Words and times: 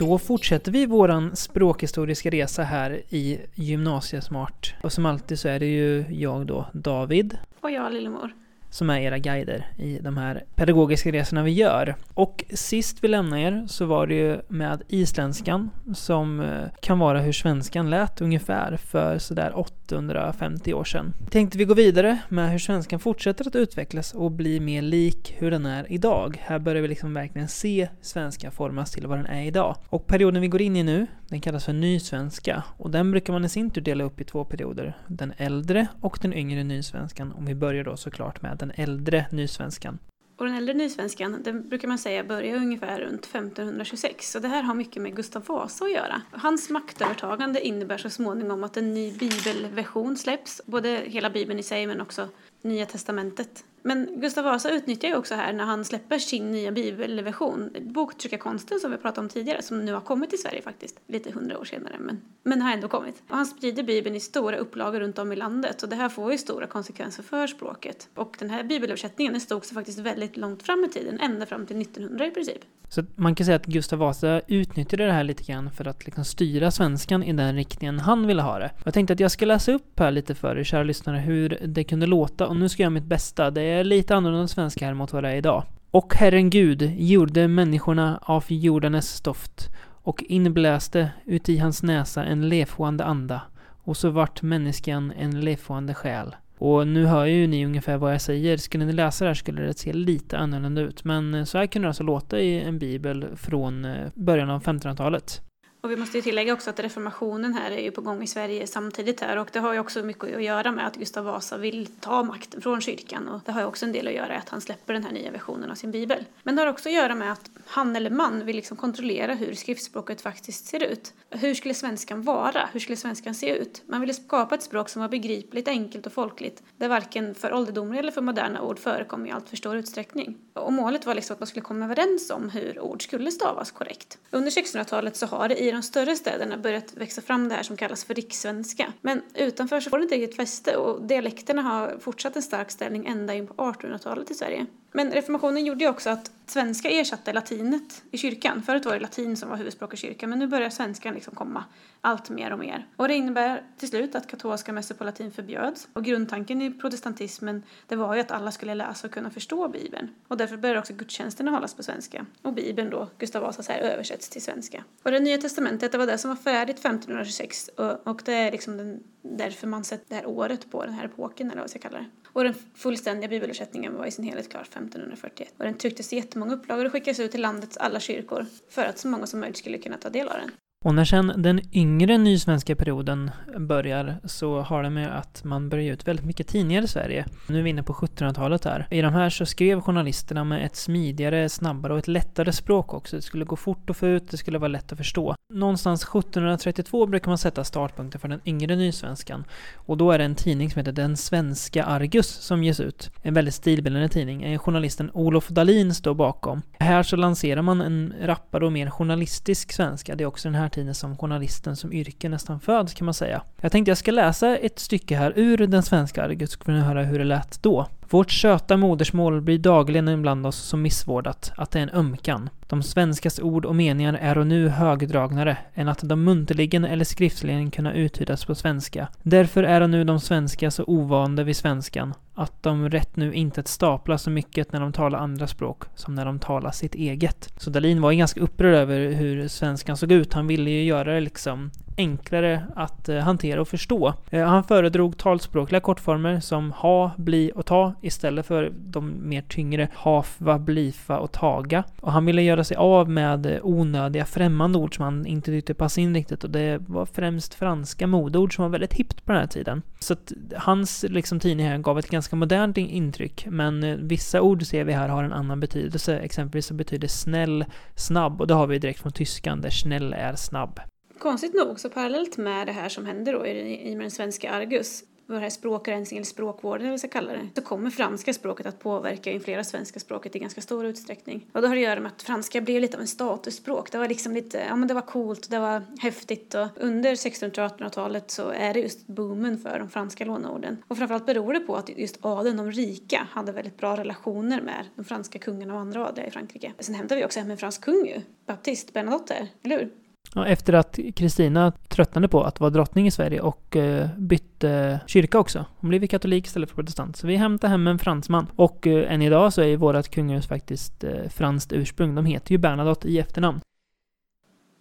Då 0.00 0.18
fortsätter 0.18 0.72
vi 0.72 0.86
våran 0.86 1.36
språkhistoriska 1.36 2.30
resa 2.30 2.62
här 2.62 3.02
i 3.08 3.38
Gymnasiesmart. 3.54 4.74
Och 4.82 4.92
som 4.92 5.06
alltid 5.06 5.38
så 5.38 5.48
är 5.48 5.58
det 5.58 5.66
ju 5.66 6.04
jag 6.10 6.46
då, 6.46 6.66
David. 6.72 7.38
Och 7.60 7.70
jag, 7.70 7.92
Lillemor 7.92 8.30
som 8.70 8.90
är 8.90 9.00
era 9.00 9.18
guider 9.18 9.66
i 9.78 9.98
de 9.98 10.16
här 10.16 10.44
pedagogiska 10.54 11.12
resorna 11.12 11.42
vi 11.42 11.50
gör. 11.50 11.96
Och 12.14 12.44
sist 12.50 13.04
vi 13.04 13.08
lämnade 13.08 13.42
er 13.42 13.66
så 13.68 13.86
var 13.86 14.06
det 14.06 14.14
ju 14.14 14.40
med 14.48 14.82
isländskan 14.88 15.70
som 15.94 16.40
eh, 16.40 16.68
kan 16.80 16.98
vara 16.98 17.20
hur 17.20 17.32
svenskan 17.32 17.90
lät 17.90 18.20
ungefär 18.20 18.76
för 18.76 19.18
sådär 19.18 19.52
150 19.92 20.74
år 20.74 20.84
sedan. 20.84 21.12
Tänkte 21.30 21.58
vi 21.58 21.64
gå 21.64 21.74
vidare 21.74 22.18
med 22.28 22.50
hur 22.50 22.58
svenskan 22.58 23.00
fortsätter 23.00 23.48
att 23.48 23.56
utvecklas 23.56 24.14
och 24.14 24.30
bli 24.30 24.60
mer 24.60 24.82
lik 24.82 25.34
hur 25.38 25.50
den 25.50 25.66
är 25.66 25.92
idag. 25.92 26.36
Här 26.40 26.58
börjar 26.58 26.82
vi 26.82 26.88
liksom 26.88 27.14
verkligen 27.14 27.48
se 27.48 27.88
svenskan 28.00 28.52
formas 28.52 28.90
till 28.90 29.06
vad 29.06 29.18
den 29.18 29.26
är 29.26 29.42
idag. 29.42 29.76
Och 29.88 30.06
perioden 30.06 30.42
vi 30.42 30.48
går 30.48 30.62
in 30.62 30.76
i 30.76 30.82
nu, 30.82 31.06
den 31.28 31.40
kallas 31.40 31.64
för 31.64 31.72
nysvenska 31.72 32.62
och 32.76 32.90
den 32.90 33.10
brukar 33.10 33.32
man 33.32 33.44
i 33.44 33.48
sin 33.48 33.70
tur 33.70 33.80
dela 33.80 34.04
upp 34.04 34.20
i 34.20 34.24
två 34.24 34.44
perioder. 34.44 34.96
Den 35.06 35.32
äldre 35.36 35.86
och 36.00 36.18
den 36.22 36.32
yngre 36.32 36.64
nysvenskan. 36.64 37.32
Och 37.32 37.48
vi 37.48 37.54
börjar 37.54 37.84
då 37.84 37.96
såklart 37.96 38.42
med 38.42 38.56
den 38.58 38.72
äldre 38.74 39.26
nysvenskan. 39.30 39.98
Och 40.40 40.46
den 40.46 40.54
äldre 40.54 40.74
nysvenskan, 40.74 41.42
den 41.42 41.68
brukar 41.68 41.88
man 41.88 41.98
säga 41.98 42.24
börjar 42.24 42.56
ungefär 42.56 43.00
runt 43.00 43.24
1526. 43.26 44.30
Så 44.30 44.38
det 44.38 44.48
här 44.48 44.62
har 44.62 44.74
mycket 44.74 45.02
med 45.02 45.16
Gustav 45.16 45.44
Vasa 45.46 45.84
att 45.84 45.92
göra. 45.92 46.22
Hans 46.32 46.70
maktövertagande 46.70 47.66
innebär 47.66 47.98
så 47.98 48.10
småningom 48.10 48.64
att 48.64 48.76
en 48.76 48.94
ny 48.94 49.12
bibelversion 49.12 50.16
släpps. 50.16 50.60
Både 50.66 50.88
hela 50.88 51.30
bibeln 51.30 51.58
i 51.58 51.62
sig 51.62 51.86
men 51.86 52.00
också 52.00 52.28
Nya 52.62 52.86
Testamentet. 52.86 53.64
Men 53.82 54.20
Gustav 54.20 54.44
Vasa 54.44 54.70
utnyttjar 54.70 55.08
ju 55.08 55.16
också 55.16 55.34
här 55.34 55.52
när 55.52 55.64
han 55.64 55.84
släpper 55.84 56.18
sin 56.18 56.50
nya 56.50 56.72
bibelversion, 56.72 57.70
boktryckarkonsten 57.80 58.80
som 58.80 58.90
vi 58.90 58.96
pratade 58.96 59.20
om 59.20 59.28
tidigare, 59.28 59.62
som 59.62 59.84
nu 59.84 59.92
har 59.92 60.00
kommit 60.00 60.30
till 60.30 60.42
Sverige 60.42 60.62
faktiskt, 60.62 61.00
lite 61.06 61.32
hundra 61.32 61.58
år 61.58 61.64
senare, 61.64 61.96
men, 61.98 62.20
men 62.42 62.62
har 62.62 62.72
ändå 62.72 62.88
kommit. 62.88 63.22
Och 63.28 63.36
han 63.36 63.46
sprider 63.46 63.82
bibeln 63.82 64.16
i 64.16 64.20
stora 64.20 64.56
upplagor 64.56 65.00
runt 65.00 65.18
om 65.18 65.32
i 65.32 65.36
landet 65.36 65.82
och 65.82 65.88
det 65.88 65.96
här 65.96 66.08
får 66.08 66.32
ju 66.32 66.38
stora 66.38 66.66
konsekvenser 66.66 67.22
för 67.22 67.46
språket. 67.46 68.08
Och 68.14 68.36
den 68.38 68.50
här 68.50 68.64
bibelöversättningen 68.64 69.40
stod 69.40 69.64
sig 69.64 69.74
faktiskt 69.74 69.98
väldigt 69.98 70.36
långt 70.36 70.62
fram 70.62 70.84
i 70.84 70.88
tiden, 70.88 71.20
ända 71.20 71.46
fram 71.46 71.66
till 71.66 71.80
1900 71.80 72.26
i 72.26 72.30
princip. 72.30 72.64
Så 72.90 73.04
man 73.16 73.34
kan 73.34 73.44
säga 73.44 73.56
att 73.56 73.66
Gustav 73.66 73.98
Vasa 73.98 74.40
utnyttjade 74.46 75.06
det 75.06 75.12
här 75.12 75.24
lite 75.24 75.42
grann 75.42 75.70
för 75.70 75.88
att 75.88 76.06
liksom 76.06 76.24
styra 76.24 76.70
svenskan 76.70 77.22
i 77.22 77.32
den 77.32 77.54
riktningen 77.54 77.98
han 77.98 78.26
ville 78.26 78.42
ha 78.42 78.58
det. 78.58 78.70
Jag 78.84 78.94
tänkte 78.94 79.12
att 79.12 79.20
jag 79.20 79.30
ska 79.30 79.46
läsa 79.46 79.72
upp 79.72 79.98
här 79.98 80.10
lite 80.10 80.34
för 80.34 80.58
er 80.58 80.64
kära 80.64 80.82
lyssnare 80.82 81.18
hur 81.18 81.58
det 81.66 81.84
kunde 81.84 82.06
låta 82.06 82.46
och 82.46 82.56
nu 82.56 82.68
ska 82.68 82.82
jag 82.82 82.84
göra 82.84 82.94
mitt 82.94 83.04
bästa. 83.04 83.50
Det 83.50 83.62
är 83.70 83.84
lite 83.84 84.16
annorlunda 84.16 84.48
svenska 84.48 84.86
här 84.86 84.94
mot 84.94 85.12
vad 85.12 85.24
det 85.24 85.28
är 85.28 85.36
idag. 85.36 85.64
Och 85.90 86.14
Herren 86.14 86.50
Gud 86.50 86.82
gjorde 86.98 87.48
människorna 87.48 88.18
av 88.22 88.44
jordanes 88.48 89.08
stoft 89.14 89.68
och 90.02 90.22
inbläste 90.22 91.10
uti 91.26 91.58
hans 91.58 91.82
näsa 91.82 92.24
en 92.24 92.48
levande 92.48 93.04
anda 93.04 93.40
och 93.84 93.96
så 93.96 94.10
vart 94.10 94.42
människan 94.42 95.12
en 95.18 95.40
levande 95.40 95.94
själ. 95.94 96.34
Och 96.58 96.86
nu 96.86 97.06
hör 97.06 97.24
ju 97.24 97.46
ni 97.46 97.66
ungefär 97.66 97.96
vad 97.96 98.14
jag 98.14 98.20
säger. 98.20 98.56
Skulle 98.56 98.84
ni 98.84 98.92
läsa 98.92 99.24
det 99.24 99.28
här 99.28 99.34
skulle 99.34 99.62
det 99.62 99.78
se 99.78 99.92
lite 99.92 100.38
annorlunda 100.38 100.80
ut. 100.80 101.04
Men 101.04 101.34
eh, 101.34 101.44
så 101.44 101.58
här 101.58 101.66
kunde 101.66 101.86
det 101.86 101.90
alltså 101.90 102.02
låta 102.02 102.40
i 102.40 102.60
en 102.60 102.78
bibel 102.78 103.26
från 103.36 103.84
eh, 103.84 104.08
början 104.14 104.50
av 104.50 104.62
1500-talet. 104.62 105.42
Och 105.80 105.90
vi 105.90 105.96
måste 105.96 106.18
ju 106.18 106.22
tillägga 106.22 106.52
också 106.52 106.70
att 106.70 106.80
reformationen 106.80 107.54
här 107.54 107.70
är 107.70 107.80
ju 107.80 107.90
på 107.90 108.00
gång 108.00 108.22
i 108.22 108.26
Sverige 108.26 108.66
samtidigt 108.66 109.20
här 109.20 109.36
och 109.36 109.48
det 109.52 109.58
har 109.58 109.72
ju 109.72 109.78
också 109.78 110.02
mycket 110.02 110.36
att 110.36 110.42
göra 110.42 110.72
med 110.72 110.86
att 110.86 110.96
Gustav 110.96 111.24
Vasa 111.24 111.58
vill 111.58 111.86
ta 111.86 112.22
makten 112.22 112.60
från 112.60 112.80
kyrkan 112.80 113.28
och 113.28 113.40
det 113.44 113.52
har 113.52 113.60
ju 113.60 113.66
också 113.66 113.86
en 113.86 113.92
del 113.92 114.08
att 114.08 114.14
göra 114.14 114.28
med 114.28 114.38
att 114.38 114.48
han 114.48 114.60
släpper 114.60 114.92
den 114.92 115.04
här 115.04 115.12
nya 115.12 115.30
versionen 115.30 115.70
av 115.70 115.74
sin 115.74 115.90
bibel. 115.90 116.24
Men 116.42 116.56
det 116.56 116.62
har 116.62 116.68
också 116.68 116.88
att 116.88 116.94
göra 116.94 117.14
med 117.14 117.32
att 117.32 117.50
han 117.66 117.96
eller 117.96 118.10
man 118.10 118.46
vill 118.46 118.56
liksom 118.56 118.76
kontrollera 118.76 119.34
hur 119.34 119.54
skriftspråket 119.54 120.20
faktiskt 120.20 120.66
ser 120.66 120.82
ut. 120.82 121.12
Hur 121.30 121.54
skulle 121.54 121.74
svenskan 121.74 122.22
vara? 122.22 122.68
Hur 122.72 122.80
skulle 122.80 122.96
svenskan 122.96 123.34
se 123.34 123.56
ut? 123.56 123.82
Man 123.86 124.00
ville 124.00 124.14
skapa 124.14 124.54
ett 124.54 124.62
språk 124.62 124.88
som 124.88 125.02
var 125.02 125.08
begripligt, 125.08 125.68
enkelt 125.68 126.06
och 126.06 126.12
folkligt 126.12 126.62
där 126.76 126.88
varken 126.88 127.34
för 127.34 127.54
ålderdomliga 127.54 128.00
eller 128.00 128.12
för 128.12 128.22
moderna 128.22 128.62
ord 128.62 128.78
förekom 128.78 129.26
i 129.26 129.30
allt 129.30 129.48
för 129.48 129.56
stor 129.56 129.76
utsträckning. 129.76 130.38
Och 130.52 130.72
målet 130.72 131.06
var 131.06 131.14
liksom 131.14 131.34
att 131.34 131.40
man 131.40 131.46
skulle 131.46 131.62
komma 131.62 131.84
överens 131.84 132.30
om 132.30 132.50
hur 132.50 132.80
ord 132.80 133.02
skulle 133.02 133.30
stavas 133.30 133.70
korrekt. 133.70 134.18
Under 134.30 134.50
1600-talet 134.50 135.16
så 135.16 135.26
har 135.26 135.48
det 135.48 135.62
i 135.62 135.69
de 135.72 135.82
större 135.82 136.16
städerna 136.16 136.56
börjat 136.56 136.96
växa 136.96 137.22
fram 137.22 137.48
det 137.48 137.54
här 137.54 137.62
som 137.62 137.76
kallas 137.76 138.04
för 138.04 138.14
rikssvenska. 138.14 138.92
Men 139.00 139.22
utanför 139.34 139.80
så 139.80 139.90
får 139.90 139.98
det 139.98 140.02
inte 140.02 140.14
riktigt 140.14 140.36
fäste 140.36 140.76
och 140.76 141.02
dialekterna 141.02 141.62
har 141.62 141.98
fortsatt 142.00 142.36
en 142.36 142.42
stark 142.42 142.70
ställning 142.70 143.06
ända 143.06 143.34
in 143.34 143.46
på 143.46 143.54
1800-talet 143.54 144.30
i 144.30 144.34
Sverige. 144.34 144.66
Men 144.92 145.10
reformationen 145.10 145.64
gjorde 145.64 145.84
ju 145.84 145.90
också 145.90 146.10
att 146.10 146.30
svenska 146.46 146.90
ersatte 146.90 147.32
latinet 147.32 148.02
i 148.10 148.18
kyrkan. 148.18 148.62
Förut 148.62 148.84
var 148.84 148.92
det 148.92 149.00
latin 149.00 149.36
som 149.36 149.48
var 149.48 149.56
huvudspråk 149.56 149.94
i 149.94 149.96
kyrkan 149.96 150.30
men 150.30 150.38
nu 150.38 150.46
börjar 150.46 150.70
svenskan 150.70 151.14
liksom 151.14 151.34
komma 151.34 151.64
allt 152.00 152.30
mer 152.30 152.52
och 152.52 152.58
mer. 152.58 152.86
Och 152.96 153.08
det 153.08 153.14
innebär 153.14 153.62
till 153.78 153.88
slut 153.88 154.14
att 154.14 154.26
katolska 154.26 154.72
mässor 154.72 154.94
på 154.94 155.04
latin 155.04 155.30
förbjöds. 155.30 155.88
Och 155.92 156.04
grundtanken 156.04 156.62
i 156.62 156.70
protestantismen 156.70 157.62
det 157.86 157.96
var 157.96 158.14
ju 158.14 158.20
att 158.20 158.30
alla 158.30 158.52
skulle 158.52 158.74
läsa 158.74 159.06
och 159.06 159.12
kunna 159.12 159.30
förstå 159.30 159.68
Bibeln. 159.68 160.08
Och 160.28 160.36
därför 160.36 160.56
började 160.56 160.80
också 160.80 160.92
gudstjänsterna 160.92 161.50
hållas 161.50 161.74
på 161.74 161.82
svenska. 161.82 162.26
Och 162.42 162.52
Bibeln 162.52 162.90
då, 162.90 163.08
Gustav 163.18 163.42
Vasa 163.42 163.62
säger, 163.62 163.90
översätts 163.90 164.28
till 164.28 164.42
svenska. 164.42 164.84
Och 165.02 165.10
det 165.10 165.20
nya 165.20 165.38
testamentet 165.38 165.92
det 165.92 165.98
var 165.98 166.06
det 166.06 166.18
som 166.18 166.28
var 166.28 166.36
färdigt 166.36 166.78
1526 166.78 167.70
och, 167.76 168.06
och 168.06 168.22
det 168.24 168.34
är 168.34 168.52
liksom 168.52 168.76
den, 168.76 169.02
därför 169.22 169.66
man 169.66 169.84
sett 169.84 170.08
det 170.08 170.14
här 170.14 170.26
året 170.26 170.70
på 170.70 170.84
den 170.84 170.94
här 170.94 171.04
epoken 171.04 171.46
eller 171.46 171.56
vad 171.56 171.64
jag 171.64 171.70
ska 171.70 171.78
kalla 171.78 171.98
det. 171.98 172.06
Och 172.32 172.44
den 172.44 172.54
fullständiga 172.74 173.28
bibelöversättningen 173.28 173.94
var 173.94 174.06
i 174.06 174.10
sin 174.10 174.24
helhet 174.24 174.50
klar 174.50 174.62
1541. 174.62 175.54
Och 175.58 175.64
den 175.64 175.74
trycktes 175.74 176.12
i 176.12 176.16
jättemånga 176.16 176.54
upplagor 176.54 176.84
och 176.84 176.92
skickades 176.92 177.20
ut 177.20 177.30
till 177.30 177.40
landets 177.40 177.76
alla 177.76 178.00
kyrkor 178.00 178.46
för 178.68 178.84
att 178.84 178.98
så 178.98 179.08
många 179.08 179.26
som 179.26 179.40
möjligt 179.40 179.58
skulle 179.58 179.78
kunna 179.78 179.96
ta 179.96 180.10
del 180.10 180.28
av 180.28 180.34
den. 180.34 180.50
Och 180.84 180.94
när 180.94 181.04
sen 181.04 181.32
den 181.36 181.60
yngre 181.72 182.18
nysvenska 182.18 182.76
perioden 182.76 183.30
börjar 183.58 184.16
så 184.24 184.60
har 184.60 184.82
det 184.82 184.90
med 184.90 185.18
att 185.18 185.44
man 185.44 185.68
börjar 185.68 185.84
ge 185.84 185.92
ut 185.92 186.08
väldigt 186.08 186.26
mycket 186.26 186.46
tidningar 186.46 186.82
i 186.82 186.86
Sverige. 186.86 187.26
Nu 187.46 187.58
är 187.58 187.62
vi 187.62 187.70
inne 187.70 187.82
på 187.82 187.92
1700-talet 187.92 188.64
här. 188.64 188.86
I 188.90 189.00
de 189.00 189.12
här 189.12 189.30
så 189.30 189.46
skrev 189.46 189.80
journalisterna 189.80 190.44
med 190.44 190.66
ett 190.66 190.76
smidigare, 190.76 191.48
snabbare 191.48 191.92
och 191.92 191.98
ett 191.98 192.08
lättare 192.08 192.52
språk 192.52 192.94
också. 192.94 193.16
Det 193.16 193.22
skulle 193.22 193.44
gå 193.44 193.56
fort 193.56 193.90
att 193.90 193.96
få 193.96 194.06
ut, 194.06 194.30
det 194.30 194.36
skulle 194.36 194.58
vara 194.58 194.68
lätt 194.68 194.92
att 194.92 194.98
förstå. 194.98 195.34
Någonstans 195.52 196.02
1732 196.02 197.06
brukar 197.06 197.28
man 197.30 197.38
sätta 197.38 197.64
startpunkten 197.64 198.20
för 198.20 198.28
den 198.28 198.40
yngre 198.44 198.76
nysvenskan. 198.76 199.44
Och 199.74 199.96
då 199.96 200.10
är 200.12 200.18
det 200.18 200.24
en 200.24 200.34
tidning 200.34 200.70
som 200.70 200.78
heter 200.78 200.92
Den 200.92 201.16
svenska 201.16 201.84
Argus 201.84 202.28
som 202.28 202.64
ges 202.64 202.80
ut. 202.80 203.10
En 203.22 203.34
väldigt 203.34 203.54
stilbildande 203.54 204.08
tidning. 204.08 204.58
Journalisten 204.58 205.10
Olof 205.14 205.48
Dalin 205.48 205.94
står 205.94 206.14
bakom. 206.14 206.62
Här 206.78 207.02
så 207.02 207.16
lanserar 207.16 207.62
man 207.62 207.80
en 207.80 208.14
rappare 208.22 208.66
och 208.66 208.72
mer 208.72 208.90
journalistisk 208.90 209.72
svenska. 209.72 210.14
Det 210.14 210.24
är 210.24 210.28
också 210.28 210.48
den 210.48 210.54
här 210.54 210.69
Martinez 210.70 210.98
som 210.98 211.16
journalisten 211.16 211.76
som 211.76 211.92
yrke 211.92 212.28
nästan 212.28 212.60
föds 212.60 212.94
kan 212.94 213.04
man 213.04 213.14
säga. 213.14 213.42
Jag 213.60 213.72
tänkte 213.72 213.90
jag 213.90 213.98
ska 213.98 214.10
läsa 214.10 214.56
ett 214.56 214.78
stycke 214.78 215.16
här 215.16 215.32
ur 215.36 215.66
den 215.66 215.82
svenska 215.82 216.24
Argus, 216.24 216.52
så 216.52 216.58
får 216.64 216.72
ni 216.72 216.80
höra 216.80 217.02
hur 217.02 217.18
det 217.18 217.24
lät 217.24 217.62
då. 217.62 217.86
Vårt 218.10 218.30
söta 218.30 218.76
modersmål 218.76 219.40
blir 219.40 219.58
dagligen 219.58 220.08
ibland 220.08 220.46
oss 220.46 220.56
så 220.56 220.76
missvårdat 220.76 221.52
att 221.56 221.70
det 221.70 221.78
är 221.78 221.82
en 221.82 221.90
ömkan. 221.90 222.50
De 222.68 222.82
svenskas 222.82 223.40
ord 223.40 223.64
och 223.64 223.76
meningar 223.76 224.14
är 224.14 224.38
och 224.38 224.46
nu 224.46 224.68
högdragnare 224.68 225.56
än 225.74 225.88
att 225.88 226.00
de 226.02 226.24
muntligen 226.24 226.84
eller 226.84 227.04
skriftligen 227.04 227.70
kunna 227.70 227.92
uttydas 227.92 228.44
på 228.44 228.54
svenska. 228.54 229.08
Därför 229.22 229.62
är 229.62 229.86
nu 229.86 230.04
de 230.04 230.20
svenska 230.20 230.70
så 230.70 230.84
ovande 230.86 231.44
vid 231.44 231.56
svenskan 231.56 232.14
att 232.40 232.62
de 232.62 232.88
rätt 232.88 233.16
nu 233.16 233.34
inte 233.34 233.62
staplar 233.64 234.16
så 234.16 234.30
mycket 234.30 234.72
när 234.72 234.80
de 234.80 234.92
talar 234.92 235.18
andra 235.18 235.46
språk 235.46 235.84
som 235.94 236.14
när 236.14 236.24
de 236.24 236.38
talar 236.38 236.70
sitt 236.70 236.94
eget. 236.94 237.52
Så 237.56 237.70
Dalin 237.70 238.02
var 238.02 238.10
ju 238.10 238.18
ganska 238.18 238.40
upprörd 238.40 238.74
över 238.74 239.12
hur 239.12 239.48
svenskan 239.48 239.96
såg 239.96 240.12
ut. 240.12 240.32
Han 240.32 240.46
ville 240.46 240.70
ju 240.70 240.84
göra 240.84 241.14
det 241.14 241.20
liksom 241.20 241.70
enklare 242.00 242.66
att 242.76 243.08
eh, 243.08 243.18
hantera 243.18 243.60
och 243.60 243.68
förstå. 243.68 244.14
Eh, 244.30 244.46
han 244.46 244.64
föredrog 244.64 245.18
talspråkliga 245.18 245.80
kortformer 245.80 246.40
som 246.40 246.72
ha, 246.72 247.10
bli 247.16 247.52
och 247.54 247.66
ta 247.66 247.94
istället 248.02 248.46
för 248.46 248.72
de 248.76 249.28
mer 249.28 249.42
tyngre 249.42 249.88
hafva, 249.94 250.58
blifa 250.58 251.18
och 251.18 251.32
taga. 251.32 251.84
Och 252.00 252.12
han 252.12 252.26
ville 252.26 252.42
göra 252.42 252.64
sig 252.64 252.76
av 252.76 253.10
med 253.10 253.46
eh, 253.46 253.58
onödiga 253.62 254.24
främmande 254.24 254.78
ord 254.78 254.96
som 254.96 255.04
han 255.04 255.26
inte 255.26 255.50
tyckte 255.50 255.74
passade 255.74 256.02
in 256.02 256.14
riktigt 256.14 256.44
och 256.44 256.50
det 256.50 256.78
var 256.86 257.06
främst 257.06 257.54
franska 257.54 258.06
modeord 258.06 258.54
som 258.54 258.62
var 258.62 258.70
väldigt 258.70 258.92
hippt 258.92 259.24
på 259.24 259.32
den 259.32 259.40
här 259.40 259.48
tiden. 259.48 259.82
Så 259.98 260.12
att 260.12 260.32
hans 260.56 261.04
liksom, 261.08 261.40
tidning 261.40 261.66
här 261.66 261.78
gav 261.78 261.98
ett 261.98 262.10
ganska 262.10 262.29
modernt 262.36 262.78
intryck 262.78 263.46
men 263.50 263.82
eh, 263.84 263.96
vissa 263.96 264.42
ord 264.42 264.66
ser 264.66 264.84
vi 264.84 264.92
här 264.92 265.08
har 265.08 265.24
en 265.24 265.32
annan 265.32 265.60
betydelse. 265.60 266.18
Exempelvis 266.18 266.66
så 266.66 266.74
betyder 266.74 267.08
snäll 267.08 267.64
snabb 267.96 268.40
och 268.40 268.46
det 268.46 268.54
har 268.54 268.66
vi 268.66 268.78
direkt 268.78 269.00
från 269.00 269.12
tyskan 269.12 269.60
där 269.60 269.70
snäll 269.70 270.12
är 270.12 270.34
snabb. 270.34 270.80
Konstigt 271.18 271.54
nog, 271.54 271.80
så 271.80 271.88
parallellt 271.88 272.36
med 272.36 272.66
det 272.66 272.72
här 272.72 272.88
som 272.88 273.06
händer 273.06 273.32
då 273.32 273.46
i, 273.46 273.90
i 273.90 273.94
den 273.94 274.10
svenska 274.10 274.50
Argus 274.50 275.02
det 275.34 275.40
här 275.40 275.50
språkrensning 275.50 276.18
eller 276.18 276.26
språkvården 276.26 276.80
eller 276.80 276.90
vad 276.90 276.94
vi 276.94 276.98
ska 276.98 277.08
kalla 277.08 277.32
det, 277.32 277.48
så 277.54 277.62
kommer 277.62 277.90
franska 277.90 278.32
språket 278.32 278.66
att 278.66 278.78
påverka 278.78 279.30
och 279.30 279.34
influera 279.34 279.64
svenska 279.64 280.00
språket 280.00 280.36
i 280.36 280.38
ganska 280.38 280.60
stor 280.60 280.86
utsträckning. 280.86 281.46
Och 281.52 281.62
det 281.62 281.68
har 281.68 281.76
att 281.76 281.82
göra 281.82 282.00
med 282.00 282.12
att 282.12 282.22
franska 282.22 282.60
blev 282.60 282.80
lite 282.80 282.96
av 282.96 283.00
en 283.00 283.06
statusspråk. 283.06 283.92
Det 283.92 283.98
var 283.98 284.08
liksom 284.08 284.32
lite, 284.32 284.64
ja 284.68 284.76
men 284.76 284.88
det 284.88 284.94
var 284.94 285.02
coolt, 285.02 285.50
det 285.50 285.58
var 285.58 285.82
häftigt 285.98 286.54
och 286.54 286.68
under 286.76 287.12
1600 287.12 287.66
och 287.66 287.72
1800-talet 287.72 288.30
så 288.30 288.50
är 288.50 288.74
det 288.74 288.80
just 288.80 289.06
boomen 289.06 289.58
för 289.58 289.78
de 289.78 289.90
franska 289.90 290.24
låneorden. 290.24 290.76
Och 290.88 290.96
framförallt 290.96 291.26
beror 291.26 291.52
det 291.52 291.60
på 291.60 291.76
att 291.76 291.88
just 291.88 292.18
adeln, 292.20 292.56
de 292.56 292.72
rika, 292.72 293.26
hade 293.30 293.52
väldigt 293.52 293.76
bra 293.76 293.96
relationer 293.96 294.60
med 294.60 294.84
de 294.96 295.04
franska 295.04 295.38
kungarna 295.38 295.74
och 295.74 295.80
andra 295.80 296.08
adliga 296.08 296.26
i 296.26 296.30
Frankrike. 296.30 296.72
Sen 296.78 296.94
hämtar 296.94 297.16
vi 297.16 297.24
också 297.24 297.40
hem 297.40 297.50
en 297.50 297.58
fransk 297.58 297.80
kung 297.80 298.06
ju, 298.06 298.20
Baptiste 298.46 298.92
Bernadotte, 298.92 299.48
eller 299.62 299.78
hur? 299.78 299.90
Ja, 300.34 300.46
efter 300.46 300.72
att 300.72 300.98
Kristina 301.16 301.72
tröttnade 301.88 302.28
på 302.28 302.42
att 302.42 302.60
vara 302.60 302.70
drottning 302.70 303.06
i 303.06 303.10
Sverige 303.10 303.40
och 303.40 303.76
eh, 303.76 304.08
bytte 304.16 305.00
kyrka 305.06 305.38
också. 305.38 305.64
Hon 305.76 305.90
blev 305.90 306.06
katolik 306.06 306.46
istället 306.46 306.68
för 306.68 306.76
protestant. 306.76 307.16
Så 307.16 307.26
vi 307.26 307.36
hämtade 307.36 307.70
hem 307.70 307.86
en 307.86 307.98
fransman. 307.98 308.46
Och 308.56 308.86
eh, 308.86 309.12
än 309.12 309.22
idag 309.22 309.52
så 309.52 309.62
är 309.62 309.76
vårt 309.76 310.08
kungahus 310.08 310.46
faktiskt 310.46 311.04
eh, 311.04 311.28
franskt 311.30 311.72
ursprung. 311.72 312.14
De 312.14 312.24
heter 312.24 312.52
ju 312.52 312.58
Bernadotte 312.58 313.08
i 313.08 313.18
efternamn. 313.18 313.60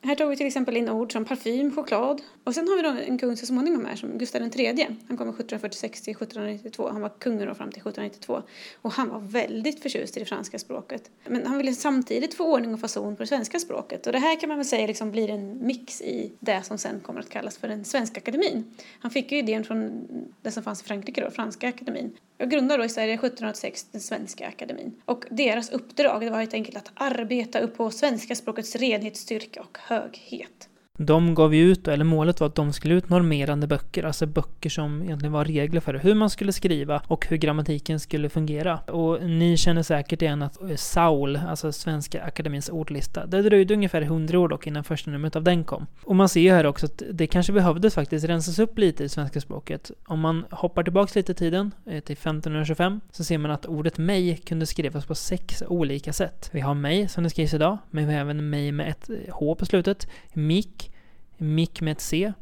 Här 0.02 0.16
tog 0.16 0.30
vi 0.30 0.38
till 0.38 0.48
exempel 0.48 0.78
in 0.78 0.90
ord 0.90 1.12
som 1.12 1.26
parfym, 1.26 1.76
choklad. 1.76 2.22
Och 2.44 2.56
sen 2.56 2.68
har 2.68 2.76
vi 2.76 2.82
då 2.82 2.90
en 2.90 3.18
kung 3.18 3.38
så 3.38 3.46
småningom 3.46 3.86
här 3.86 3.96
som 3.96 4.18
Gustav 4.18 4.42
III. 4.42 4.86
Han 5.08 5.18
kom 5.18 5.30
1746 5.30 6.02
till 6.02 6.12
1792. 6.12 6.90
Han 6.92 7.02
var 7.02 7.10
kung 7.10 7.46
då 7.46 7.56
fram 7.56 7.72
till 7.72 7.82
1792. 7.82 8.42
Och 8.82 8.92
han 8.92 9.10
var 9.10 9.20
väldigt 9.20 9.82
förtjust 9.82 10.18
i 10.18 10.20
det 10.20 10.26
franska 10.26 10.60
språket. 10.60 11.12
Men 11.28 11.46
han 11.46 11.58
ville 11.58 11.74
samtidigt 11.74 12.34
få 12.34 12.54
ordning 12.54 12.74
och 12.74 12.80
fason 12.80 13.16
på 13.16 13.24
det 13.24 13.28
svenska 13.28 13.60
språket. 13.60 14.08
Och 14.08 14.14
det 14.14 14.20
här 14.20 14.40
kan 14.40 14.50
man 14.50 14.58
väl 14.58 14.66
säga 14.66 14.88
liksom 14.88 15.12
blir 15.12 15.30
en 15.30 15.66
mix 15.66 16.02
i 16.02 16.32
det 16.40 16.64
som 16.64 16.78
sen 16.78 17.00
kommer 17.00 17.20
att 17.20 17.30
kallas 17.30 17.58
för 17.58 17.68
den 17.68 17.86
svenska 17.86 18.20
akademin. 18.20 18.76
Han 19.00 19.12
fick 19.12 19.32
ju 19.32 19.38
idén 19.38 19.64
från 19.64 20.08
det 20.42 20.52
som 20.52 20.64
fanns 20.64 20.82
i 20.82 20.86
Frankrike 20.86 21.22
då, 21.22 21.32
franska 21.32 21.68
akademin. 21.68 22.12
Jag 22.42 22.50
grundade 22.50 22.78
då 22.78 22.86
i 22.86 22.90
Sverige 22.90 23.14
1786 23.14 23.88
den 23.92 24.02
svenska 24.02 24.48
akademin. 24.48 25.02
Och 25.06 25.26
deras 25.30 25.70
uppdrag 25.70 26.22
det 26.22 26.30
var 26.30 26.40
helt 26.40 26.54
enkelt 26.54 26.78
att 26.78 26.92
arbeta 26.94 27.60
upp 27.60 27.78
på 27.78 27.92
svenska 27.92 28.36
språkets 28.36 28.76
renhetsstyrka 28.76 29.62
och 29.62 29.78
höghet. 29.82 30.69
De 31.02 31.36
gav 31.36 31.56
ju 31.56 31.72
ut, 31.72 31.88
eller 31.88 32.06
målet 32.06 32.40
var 32.40 32.48
att 32.48 32.56
de 32.56 32.74
skulle 32.74 32.94
ut 32.94 33.10
normerande 33.10 33.68
böcker, 33.68 34.04
alltså 34.04 34.26
böcker 34.26 34.70
som 34.70 35.04
egentligen 35.04 35.34
var 35.34 35.46
regler 35.46 35.82
för 35.82 35.94
hur 35.94 36.16
man 36.16 36.30
skulle 36.30 36.54
skriva 36.54 37.02
och 37.08 37.28
hur 37.28 37.38
grammatiken 37.38 38.00
skulle 38.00 38.30
fungera. 38.30 38.78
Och 38.80 39.30
ni 39.30 39.58
känner 39.58 39.84
säkert 39.84 40.22
igen 40.22 40.42
att 40.42 40.62
eh, 40.62 40.76
Saul, 40.76 41.40
alltså 41.48 41.72
Svenska 41.72 42.24
Akademins 42.24 42.70
ordlista, 42.70 43.26
det 43.26 43.42
dröjde 43.42 43.74
ungefär 43.74 44.02
hundra 44.02 44.40
år 44.40 44.48
dock 44.48 44.68
innan 44.68 44.84
första 44.84 45.12
numret 45.12 45.36
av 45.36 45.44
den 45.44 45.64
kom. 45.64 45.88
Och 46.04 46.16
man 46.16 46.30
ser 46.30 46.42
ju 46.42 46.52
här 46.52 46.66
också 46.66 46.86
att 46.86 47.04
det 47.12 47.28
kanske 47.28 47.54
behövdes 47.54 47.96
faktiskt 47.96 48.26
rensas 48.26 48.60
upp 48.60 48.78
lite 48.78 49.04
i 49.04 49.10
svenska 49.10 49.42
språket. 49.42 49.92
Om 50.06 50.20
man 50.20 50.46
hoppar 50.52 50.84
tillbaks 50.84 51.16
lite 51.16 51.32
i 51.32 51.36
tiden, 51.36 51.72
eh, 51.86 52.00
till 52.04 52.18
1525, 52.18 53.02
så 53.12 53.24
ser 53.24 53.38
man 53.38 53.52
att 53.52 53.66
ordet 53.66 53.98
mig 53.98 54.38
kunde 54.38 54.66
skrivas 54.66 55.06
på 55.06 55.16
sex 55.16 55.64
olika 55.68 56.14
sätt. 56.14 56.50
Vi 56.54 56.60
har 56.60 56.74
mig 56.74 57.08
som 57.08 57.24
det 57.24 57.30
skrivs 57.30 57.54
idag, 57.54 57.78
men 57.90 58.08
vi 58.08 58.14
har 58.14 58.22
även 58.22 58.50
mig 58.50 58.72
med 58.72 58.90
ett 58.90 59.10
eh, 59.10 59.16
H 59.34 59.56
på 59.56 59.66
slutet, 59.66 60.08
mik, 60.34 60.89
Mick 61.40 61.82
med 61.82 61.92
ett 61.92 62.02
C, 62.02 62.34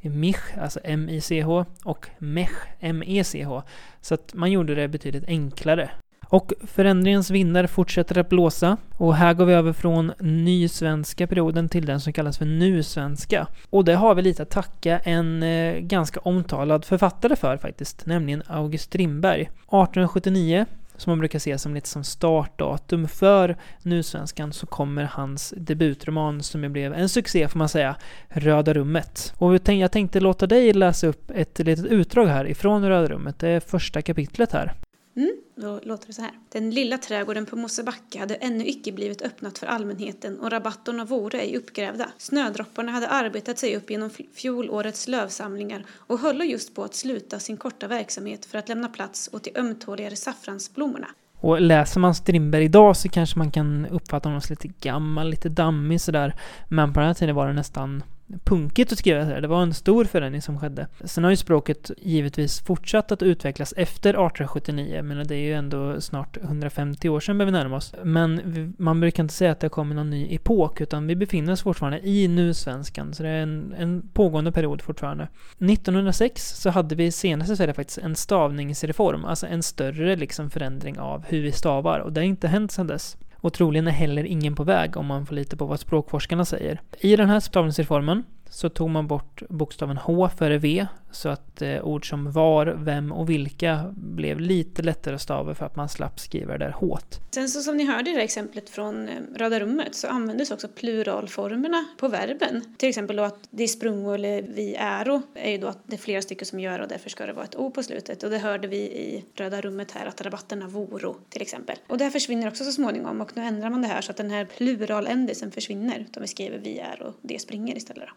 Mich, 0.00 0.58
alltså 0.60 0.80
M-I-C-H, 0.84 1.64
och 1.84 2.08
Mech, 2.18 2.50
M-E-C-H. 2.80 3.62
Så 4.00 4.14
att 4.14 4.34
man 4.34 4.50
gjorde 4.50 4.74
det 4.74 4.88
betydligt 4.88 5.24
enklare. 5.26 5.90
Och 6.32 6.52
förändringens 6.66 7.30
vindar 7.30 7.66
fortsätter 7.66 8.18
att 8.18 8.28
blåsa 8.28 8.76
och 8.96 9.14
här 9.14 9.34
går 9.34 9.44
vi 9.44 9.52
över 9.52 9.72
från 9.72 10.12
nysvenska 10.18 11.26
perioden 11.26 11.68
till 11.68 11.86
den 11.86 12.00
som 12.00 12.12
kallas 12.12 12.38
för 12.38 12.44
nusvenska. 12.44 13.46
Och 13.70 13.84
det 13.84 13.94
har 13.94 14.14
vi 14.14 14.22
lite 14.22 14.42
att 14.42 14.50
tacka 14.50 14.98
en 14.98 15.42
eh, 15.42 15.78
ganska 15.78 16.20
omtalad 16.20 16.84
författare 16.84 17.36
för 17.36 17.56
faktiskt, 17.56 18.06
nämligen 18.06 18.42
August 18.46 18.84
Strindberg. 18.84 19.40
1879 19.42 20.66
som 20.96 21.10
man 21.10 21.18
brukar 21.18 21.38
se 21.38 21.58
som 21.58 21.74
lite 21.74 21.88
som 21.88 22.04
startdatum 22.04 23.08
för 23.08 23.56
Nusvenskan 23.82 24.52
så 24.52 24.66
kommer 24.66 25.04
hans 25.04 25.54
debutroman 25.56 26.42
som 26.42 26.62
ju 26.62 26.68
blev 26.68 26.94
en 26.94 27.08
succé 27.08 27.48
får 27.48 27.58
man 27.58 27.68
säga, 27.68 27.96
Röda 28.28 28.74
rummet. 28.74 29.34
Och 29.38 29.60
jag 29.66 29.92
tänkte 29.92 30.20
låta 30.20 30.46
dig 30.46 30.72
läsa 30.72 31.06
upp 31.06 31.30
ett 31.30 31.58
litet 31.58 31.86
utdrag 31.86 32.26
här 32.26 32.48
ifrån 32.48 32.88
Röda 32.88 33.08
rummet, 33.08 33.38
det 33.38 33.48
är 33.48 33.60
första 33.60 34.02
kapitlet 34.02 34.52
här. 34.52 34.72
Mm, 35.16 35.36
då 35.54 35.80
låter 35.82 36.06
det 36.06 36.12
så 36.12 36.22
här. 36.22 36.32
Den 36.48 36.70
lilla 36.70 36.98
trädgården 36.98 37.46
på 37.46 37.56
Mosebacke 37.56 38.18
hade 38.18 38.34
ännu 38.34 38.66
icke 38.66 38.92
blivit 38.92 39.22
öppnat 39.22 39.58
för 39.58 39.66
allmänheten 39.66 40.40
och 40.40 40.50
rabatterna 40.50 41.04
vore 41.04 41.40
ej 41.40 41.56
uppgrävda. 41.56 42.08
Snödropparna 42.18 42.92
hade 42.92 43.08
arbetat 43.08 43.58
sig 43.58 43.76
upp 43.76 43.90
genom 43.90 44.10
fjolårets 44.34 45.08
lövsamlingar 45.08 45.84
och 45.90 46.18
höll 46.18 46.40
just 46.50 46.74
på 46.74 46.84
att 46.84 46.94
sluta 46.94 47.38
sin 47.38 47.56
korta 47.56 47.88
verksamhet 47.88 48.44
för 48.44 48.58
att 48.58 48.68
lämna 48.68 48.88
plats 48.88 49.30
åt 49.32 49.44
de 49.44 49.52
ömtåligare 49.56 50.16
saffransblommorna. 50.16 51.08
Och 51.40 51.60
läser 51.60 52.00
man 52.00 52.14
Strindberg 52.14 52.64
idag 52.64 52.96
så 52.96 53.08
kanske 53.08 53.38
man 53.38 53.50
kan 53.50 53.86
uppfatta 53.86 54.28
honom 54.28 54.40
som 54.40 54.52
lite 54.52 54.68
gammal, 54.88 55.30
lite 55.30 55.48
dammig 55.48 56.00
sådär. 56.00 56.34
Men 56.68 56.92
på 56.92 57.00
den 57.00 57.06
här 57.06 57.14
tiden 57.14 57.34
var 57.34 57.46
det 57.46 57.52
nästan 57.52 58.02
punkigt 58.44 58.92
att 58.92 58.98
skriva 58.98 59.24
det. 59.24 59.40
Det 59.40 59.48
var 59.48 59.62
en 59.62 59.74
stor 59.74 60.04
förändring 60.04 60.42
som 60.42 60.58
skedde. 60.58 60.86
Sen 61.04 61.24
har 61.24 61.30
ju 61.30 61.36
språket 61.36 61.90
givetvis 61.98 62.60
fortsatt 62.60 63.12
att 63.12 63.22
utvecklas 63.22 63.74
efter 63.76 64.10
1879, 64.10 65.02
men 65.02 65.26
det 65.26 65.34
är 65.34 65.40
ju 65.40 65.52
ändå 65.52 66.00
snart 66.00 66.36
150 66.36 67.08
år 67.08 67.20
sedan 67.20 67.38
vi 67.38 67.50
närmar 67.50 67.76
oss. 67.76 67.94
Men 68.04 68.74
man 68.78 69.00
brukar 69.00 69.22
inte 69.22 69.34
säga 69.34 69.52
att 69.52 69.60
det 69.60 69.64
har 69.64 69.70
kommit 69.70 69.96
någon 69.96 70.10
ny 70.10 70.34
epok, 70.34 70.80
utan 70.80 71.06
vi 71.06 71.16
befinner 71.16 71.52
oss 71.52 71.62
fortfarande 71.62 72.08
i 72.08 72.28
nusvenskan, 72.28 73.14
så 73.14 73.22
det 73.22 73.28
är 73.28 73.42
en, 73.42 73.74
en 73.78 74.08
pågående 74.12 74.52
period 74.52 74.82
fortfarande. 74.82 75.28
1906 75.58 76.60
så 76.60 76.70
hade 76.70 76.94
vi 76.94 77.12
senast 77.12 77.50
i 77.50 77.56
Sverige 77.56 77.74
faktiskt 77.74 77.98
en 77.98 78.16
stavningsreform, 78.16 79.24
alltså 79.24 79.46
en 79.46 79.62
större 79.62 80.16
liksom 80.16 80.50
förändring 80.50 80.98
av 80.98 81.24
hur 81.26 81.42
vi 81.42 81.52
stavar, 81.52 81.98
och 81.98 82.12
det 82.12 82.20
har 82.20 82.26
inte 82.26 82.48
hänt 82.48 82.72
sedan 82.72 82.86
dess. 82.86 83.16
Och 83.42 83.52
troligen 83.52 83.86
är 83.86 83.92
heller 83.92 84.24
ingen 84.24 84.54
på 84.54 84.64
väg 84.64 84.96
om 84.96 85.06
man 85.06 85.26
får 85.26 85.34
lita 85.34 85.56
på 85.56 85.66
vad 85.66 85.80
språkforskarna 85.80 86.44
säger. 86.44 86.80
I 87.00 87.16
den 87.16 87.28
här 87.28 87.40
stavningsreformen 87.40 88.24
så 88.52 88.68
tog 88.68 88.90
man 88.90 89.06
bort 89.06 89.42
bokstaven 89.48 89.96
H 89.96 90.28
före 90.38 90.58
V 90.58 90.86
så 91.10 91.28
att 91.28 91.62
eh, 91.62 91.84
ord 91.84 92.08
som 92.08 92.32
var, 92.32 92.66
vem 92.66 93.12
och 93.12 93.30
vilka 93.30 93.94
blev 93.96 94.40
lite 94.40 94.82
lättare 94.82 95.14
att 95.14 95.22
stava 95.22 95.54
för 95.54 95.66
att 95.66 95.76
man 95.76 95.88
slapp 95.88 96.20
skriva 96.20 96.52
det 96.52 96.64
där 96.64 96.70
H. 96.70 96.98
Sen 97.30 97.48
så 97.48 97.60
som 97.60 97.76
ni 97.76 97.84
hörde 97.84 98.10
i 98.10 98.14
det 98.14 98.22
exemplet 98.22 98.70
från 98.70 99.08
eh, 99.08 99.14
Röda 99.36 99.60
rummet 99.60 99.94
så 99.94 100.08
användes 100.08 100.50
också 100.50 100.68
pluralformerna 100.68 101.84
på 101.98 102.08
verben. 102.08 102.74
Till 102.78 102.88
exempel 102.88 103.16
då 103.16 103.22
att 103.22 103.38
det 103.50 103.62
är 103.62 103.68
sprungo 103.68 104.12
eller 104.12 104.42
vi 104.42 104.74
äro 104.78 105.22
är 105.34 105.50
ju 105.50 105.58
då 105.58 105.66
att 105.66 105.78
det 105.86 105.96
är 105.96 105.98
flera 105.98 106.22
stycken 106.22 106.46
som 106.46 106.60
gör 106.60 106.78
och 106.78 106.88
därför 106.88 107.10
ska 107.10 107.26
det 107.26 107.32
vara 107.32 107.44
ett 107.44 107.56
O 107.56 107.70
på 107.70 107.82
slutet. 107.82 108.22
Och 108.22 108.30
det 108.30 108.38
hörde 108.38 108.68
vi 108.68 108.76
i 108.76 109.24
Röda 109.34 109.60
rummet 109.60 109.90
här 109.90 110.06
att 110.06 110.20
rabatterna 110.20 110.68
voro 110.68 111.16
till 111.28 111.42
exempel. 111.42 111.76
Och 111.86 111.98
det 111.98 112.04
här 112.04 112.10
försvinner 112.10 112.48
också 112.48 112.64
så 112.64 112.72
småningom 112.72 113.20
och 113.20 113.36
nu 113.36 113.42
ändrar 113.42 113.70
man 113.70 113.82
det 113.82 113.88
här 113.88 114.00
så 114.00 114.10
att 114.10 114.16
den 114.16 114.30
här 114.30 114.44
pluraländelsen 114.44 115.50
försvinner. 115.50 115.98
Utan 115.98 116.20
vi 116.20 116.28
skriver 116.28 116.58
vi 116.58 116.78
är 116.78 117.02
och 117.02 117.14
det 117.22 117.38
springer 117.38 117.76
istället 117.76 118.08
då. 118.08 118.14